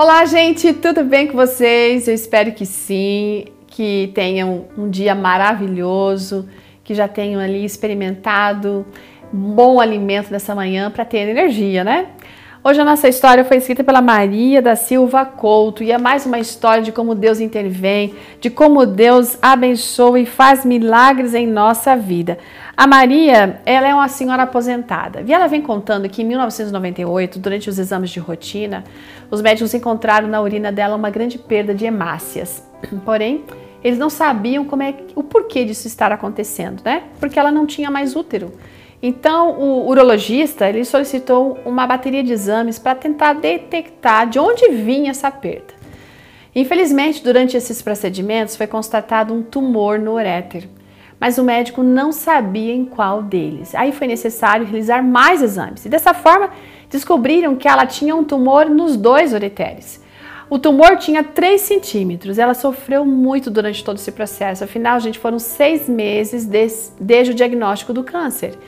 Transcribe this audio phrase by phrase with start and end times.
[0.00, 2.06] Olá, gente, tudo bem com vocês?
[2.06, 6.48] Eu espero que sim, que tenham um dia maravilhoso,
[6.84, 8.86] que já tenham ali experimentado
[9.32, 12.12] bom alimento nessa manhã para ter energia, né?
[12.62, 16.40] Hoje a nossa história foi escrita pela Maria da Silva Couto e é mais uma
[16.40, 22.36] história de como Deus intervém, de como Deus abençoa e faz milagres em nossa vida.
[22.76, 27.70] A Maria, ela é uma senhora aposentada e ela vem contando que em 1998, durante
[27.70, 28.82] os exames de rotina,
[29.30, 32.66] os médicos encontraram na urina dela uma grande perda de hemácias.
[33.04, 33.44] Porém,
[33.84, 37.04] eles não sabiam como é o porquê disso estar acontecendo, né?
[37.20, 38.52] Porque ela não tinha mais útero.
[39.00, 45.10] Então, o urologista ele solicitou uma bateria de exames para tentar detectar de onde vinha
[45.10, 45.78] essa perda.
[46.54, 50.68] Infelizmente, durante esses procedimentos foi constatado um tumor no uréter,
[51.20, 53.74] mas o médico não sabia em qual deles.
[53.74, 56.50] Aí foi necessário realizar mais exames e dessa forma
[56.90, 60.02] descobriram que ela tinha um tumor nos dois ureteres.
[60.50, 62.38] O tumor tinha 3 centímetros.
[62.38, 64.64] Ela sofreu muito durante todo esse processo.
[64.64, 66.46] Afinal, gente, foram seis meses
[66.98, 68.58] desde o diagnóstico do câncer.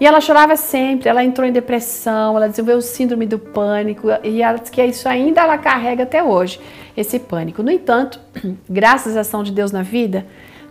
[0.00, 4.42] E ela chorava sempre, ela entrou em depressão, ela desenvolveu o síndrome do pânico e
[4.42, 6.60] ela diz que isso ainda ela carrega até hoje,
[6.96, 7.62] esse pânico.
[7.64, 8.20] No entanto,
[8.70, 10.24] graças à ação de Deus na vida,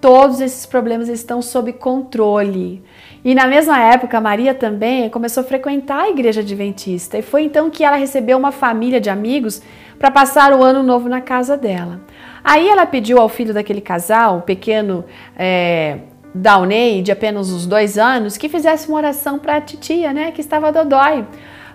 [0.00, 2.80] todos esses problemas estão sob controle.
[3.24, 7.68] E na mesma época, Maria também começou a frequentar a igreja adventista e foi então
[7.70, 9.60] que ela recebeu uma família de amigos
[9.98, 12.00] para passar o ano novo na casa dela.
[12.44, 15.04] Aí ela pediu ao filho daquele casal, o pequeno
[15.36, 15.98] é,
[16.38, 20.40] Downey, de apenas uns dois anos, que fizesse uma oração para a titia, né, que
[20.40, 21.24] estava dodói.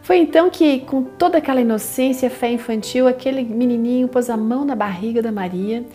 [0.01, 4.65] Foi então que, com toda aquela inocência e fé infantil, aquele menininho pôs a mão
[4.65, 5.85] na barriga da Maria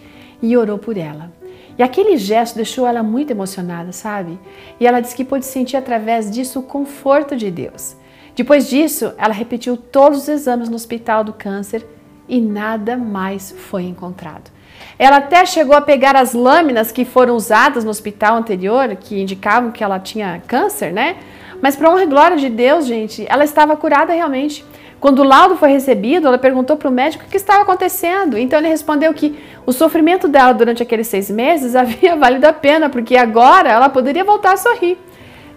[0.41, 1.33] e orou por ela.
[1.79, 4.39] E aquele gesto deixou ela muito emocionada, sabe?
[4.81, 7.97] E ela disse que pôde sentir através disso o conforto de Deus.
[8.35, 11.87] Depois disso, ela repetiu todos os exames no hospital do câncer
[12.29, 14.51] e nada mais foi encontrado.
[14.99, 19.71] Ela até chegou a pegar as lâminas que foram usadas no hospital anterior, que indicavam
[19.71, 21.17] que ela tinha câncer, né?
[21.61, 24.65] Mas para honra e glória de Deus, gente, ela estava curada realmente.
[25.01, 28.37] Quando o laudo foi recebido, ela perguntou para o médico o que estava acontecendo.
[28.37, 32.89] Então ele respondeu que o sofrimento dela durante aqueles seis meses havia valido a pena,
[32.89, 34.99] porque agora ela poderia voltar a sorrir.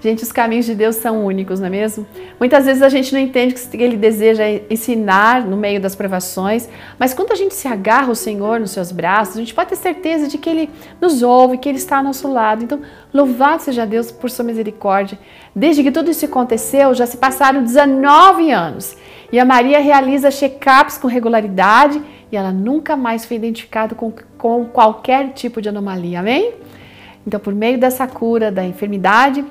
[0.02, 2.08] Gente, os caminhos de Deus são únicos, não é mesmo?
[2.40, 6.68] Muitas vezes a gente não entende o que ele deseja ensinar no meio das provações,
[6.98, 9.76] mas quando a gente se agarra ao Senhor nos seus braços, a gente pode ter
[9.76, 10.70] certeza de que ele
[11.00, 12.64] nos ouve, que ele está ao nosso lado.
[12.64, 12.82] Então,
[13.14, 15.20] louvado seja Deus por sua misericórdia.
[15.56, 18.98] Desde que tudo isso aconteceu, já se passaram 19 anos.
[19.32, 22.02] E a Maria realiza check-ups com regularidade
[22.32, 26.22] e ela nunca mais foi identificada com, com qualquer tipo de anomalia.
[26.22, 26.56] Amém?
[27.26, 29.46] Então, por meio dessa cura da enfermidade,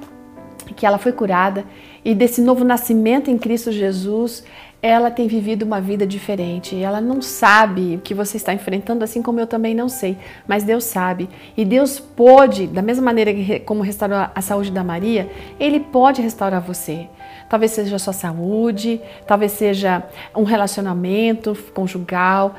[0.63, 1.65] que ela foi curada
[2.05, 4.43] e desse novo nascimento em Cristo Jesus,
[4.83, 6.81] ela tem vivido uma vida diferente.
[6.81, 10.17] Ela não sabe o que você está enfrentando, assim como eu também não sei,
[10.49, 11.29] mas Deus sabe.
[11.57, 16.63] E Deus pode, da mesma maneira como restaurou a saúde da Maria, Ele pode restaurar
[16.63, 17.07] você.
[17.51, 20.05] Talvez seja a sua saúde, talvez seja
[20.35, 22.55] um relacionamento conjugal,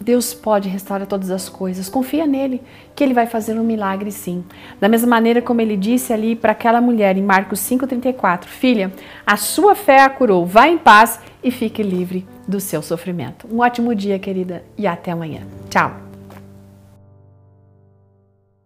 [0.00, 1.88] Deus pode restaurar todas as coisas.
[1.88, 2.62] Confia nele,
[2.94, 4.44] que ele vai fazer um milagre sim.
[4.80, 8.92] Da mesma maneira como ele disse ali para aquela mulher em Marcos 5:34, filha,
[9.26, 10.46] a sua fé a curou.
[10.46, 13.46] Vá em paz e fique livre do seu sofrimento.
[13.52, 15.42] Um ótimo dia, querida, e até amanhã.
[15.68, 16.09] Tchau.